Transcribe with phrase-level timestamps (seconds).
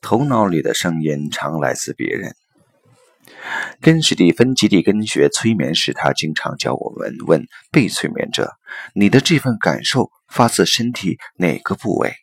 [0.00, 2.34] 头脑里的声音常来自别人。
[3.80, 8.56] 跟史蒂芬·吉利根学催眠时，他经常教我们问被催眠者
[8.94, 12.14] ：“你的这份感受发自身体哪个部位？”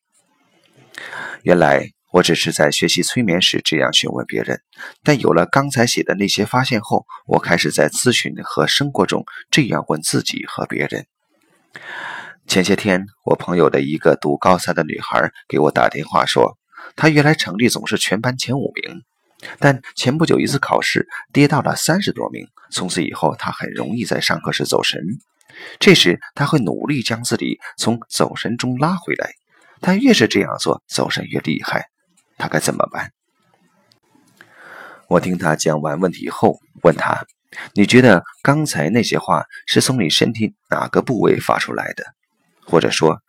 [1.43, 4.62] 原来我只是在学习催眠时这样询问别人，
[5.04, 11.05] 但有了刚才写的那些发现后，我开始在咨询和生活中这样问自己和别人。
[12.48, 16.57] 前些天，我朋友的一个读高三的女孩给我打电话说，
[16.96, 19.04] 他原来成绩总是全班前五名。
[19.59, 24.99] 但前不久一次考试跌到了三十多名，从此以后他很容易在上课时走神。
[25.80, 29.32] 这时他会努力将自己从走神中拉回来，
[29.80, 31.90] 但越是这样做，走神越厉害。
[32.38, 33.12] 他该怎么办？
[35.07, 37.26] 我听他讲完问题后，问他
[37.73, 42.04] ：“你觉得刚才那些话是从你身体哪个部位发出来的？
[42.66, 43.21] 或者说，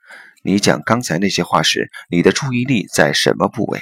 [0.42, 3.80] 你讲刚才那些话时，你的注意力在什么部位？”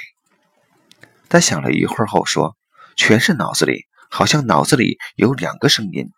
[1.29, 2.55] 他想了一会儿后说
[2.95, 6.09] ：“全是脑子里，好像脑子里有两个声音，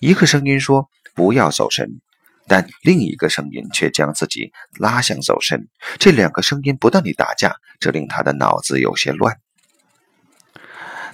[0.00, 2.00] 一个声音说不要走神，
[2.46, 5.68] 但另一个声音却将自己拉向走神。
[5.98, 9.36] 这两个声音不断地打架，这令他的脑子有些乱。”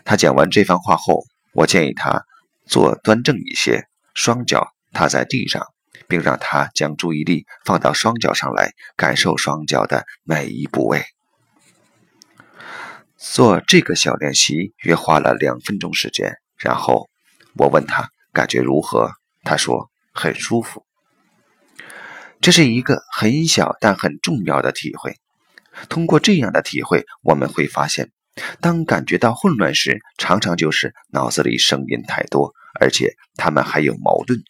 [0.05, 2.25] 他讲完这番话后，我建议他
[2.67, 5.65] 坐端正一些，双脚踏在地上，
[6.09, 11.05] 并让他将注意力放到双脚上来，感受双脚的每一部位。
[13.17, 17.09] 做这个小练习约花了两分钟时间，然后
[17.57, 19.13] 我问他感觉如何，
[19.45, 20.85] 他说很舒服。
[22.41, 25.17] 这是一个很小但很重要的体会。
[25.89, 28.11] 通过这样的体会，我们会发现，
[28.61, 34.43] 当感觉到混乱时，常常就是脑子里声音太多，而且他们还有矛盾。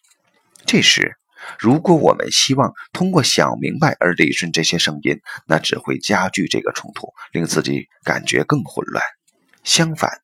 [0.65, 1.15] 这时，
[1.59, 9.03] 如果我们希望通过想明白而理顺这些声音，那只会加剧这个冲突，令自己感觉更混乱。
[9.63, 10.21] 相反，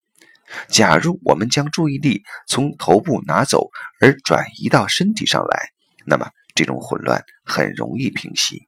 [0.68, 3.70] 假如我们将注意力从头部拿走
[4.02, 5.70] 而转移到身体上来，
[6.06, 8.68] 那么这种混乱很容易平息。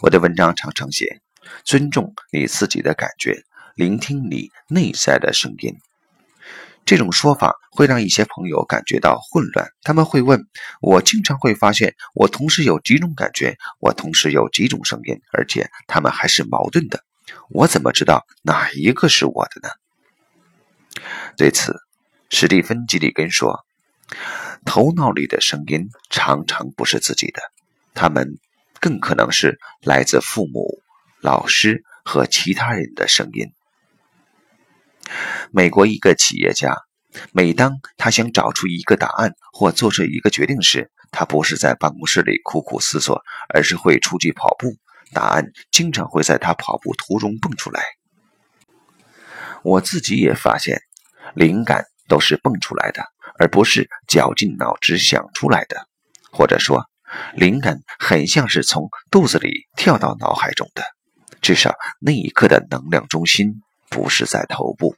[0.00, 1.20] 我的文章常常写：
[1.64, 5.76] 尊重你自己的感觉，聆听你内在的声音。
[6.90, 9.70] 这种说法会让一些朋友感觉到混乱。
[9.84, 10.48] 他们会问
[10.80, 17.04] 我：经常会发现我同时有几种感觉，我同时有几种声音，而且他们还是矛盾的。
[17.50, 19.68] 我怎么知道哪一个是我的呢？
[21.36, 21.76] 对此，
[22.28, 23.64] 史蒂芬·吉里根说
[24.66, 27.40] ：“头脑里的声音常常不是自己的，
[27.94, 28.36] 他们
[28.80, 30.82] 更可能是来自父母、
[31.20, 33.52] 老师和其他人的声音。”
[35.50, 36.76] 美国一个企业家，
[37.32, 43.20] 每当他想找出一个答案或做出一个决定时，他不是在办公室里苦苦思索，
[43.52, 44.76] 而是会出去跑步。
[45.12, 47.82] 答案经常会在他跑步途中蹦出来。
[49.64, 50.80] 我自己也发现，
[51.34, 53.04] 灵感都是蹦出来的，
[53.38, 55.88] 而不是绞尽脑汁想出来的。
[56.30, 56.84] 或者说，
[57.34, 60.84] 灵感很像是从肚子里跳到脑海中的，
[61.42, 63.60] 至少那一刻的能量中心。
[63.90, 64.94] 不是在头部。